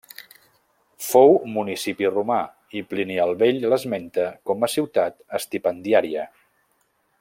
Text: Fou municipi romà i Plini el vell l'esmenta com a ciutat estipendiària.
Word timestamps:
Fou 1.07 1.35
municipi 1.57 2.09
romà 2.15 2.39
i 2.79 2.83
Plini 2.93 3.19
el 3.27 3.35
vell 3.43 3.61
l'esmenta 3.75 4.27
com 4.51 4.69
a 4.69 4.73
ciutat 4.79 5.23
estipendiària. 5.43 6.29